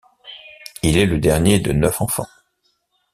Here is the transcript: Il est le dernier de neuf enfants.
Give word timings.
Il 0.81 0.97
est 0.97 1.05
le 1.05 1.19
dernier 1.19 1.59
de 1.59 1.73
neuf 1.73 2.01
enfants. 2.01 2.25